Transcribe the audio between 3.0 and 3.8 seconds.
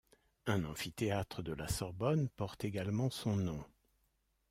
son nom.